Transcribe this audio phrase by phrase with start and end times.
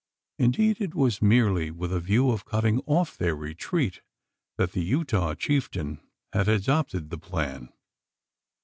[0.39, 4.01] Indeed it was merely with a view of cutting off their retreat,
[4.57, 6.01] that the Utah chieftain
[6.33, 7.69] had adopted the plan.